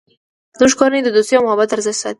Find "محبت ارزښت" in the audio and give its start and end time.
1.45-1.99